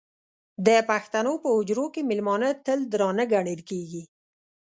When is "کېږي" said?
3.69-4.03